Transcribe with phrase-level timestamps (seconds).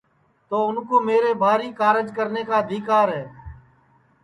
[0.47, 3.23] تو اُن کُو میرے بھاری کارج کرنے کا آدیکر ہے